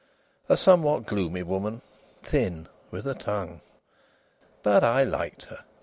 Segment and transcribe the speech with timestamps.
[0.49, 1.83] A somewhat gloomy woman;
[2.23, 3.61] thin, with a tongue!
[4.63, 5.63] But I liked her.